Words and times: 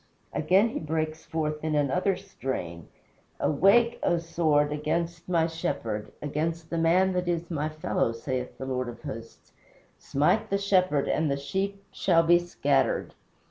Again 0.33 0.69
he 0.69 0.79
breaks 0.79 1.25
forth 1.25 1.63
in 1.63 1.75
another 1.75 2.15
strain: 2.17 2.87
"Awake, 3.39 3.99
O 4.01 4.17
sword, 4.17 4.71
against 4.73 5.29
my 5.29 5.45
Shepherd, 5.45 6.11
Against 6.23 6.71
the 6.71 6.77
man 6.79 7.13
that 7.13 7.27
is 7.27 7.51
my 7.51 7.69
fellow, 7.69 8.11
saith 8.11 8.57
the 8.57 8.65
Lord 8.65 8.89
of 8.89 9.03
Hosts. 9.03 9.53
Smite 9.99 10.49
the 10.49 10.57
Shepherd, 10.57 11.07
And 11.07 11.29
the 11.29 11.37
sheep 11.37 11.83
shall 11.91 12.23
be 12.23 12.39
scattered." 12.39 13.13